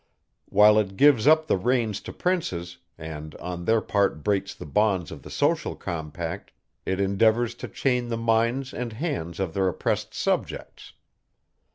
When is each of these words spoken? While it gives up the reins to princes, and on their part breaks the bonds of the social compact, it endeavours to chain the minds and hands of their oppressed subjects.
While 0.49 0.79
it 0.79 0.97
gives 0.97 1.27
up 1.27 1.45
the 1.45 1.57
reins 1.57 2.01
to 2.01 2.11
princes, 2.11 2.77
and 2.97 3.35
on 3.35 3.65
their 3.65 3.81
part 3.81 4.23
breaks 4.23 4.55
the 4.55 4.65
bonds 4.65 5.11
of 5.11 5.21
the 5.21 5.29
social 5.29 5.75
compact, 5.75 6.51
it 6.87 6.99
endeavours 6.99 7.53
to 7.61 7.67
chain 7.67 8.07
the 8.07 8.17
minds 8.17 8.73
and 8.73 8.93
hands 8.93 9.39
of 9.39 9.53
their 9.53 9.67
oppressed 9.67 10.15
subjects. 10.15 10.93